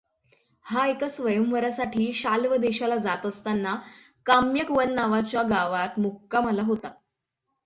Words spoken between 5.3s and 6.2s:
गावात